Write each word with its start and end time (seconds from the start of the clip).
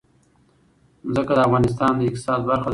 ځمکه 1.13 1.33
د 1.37 1.39
افغانستان 1.47 1.91
د 1.99 2.01
اقتصاد 2.09 2.39
برخه 2.49 2.67
ده. 2.69 2.69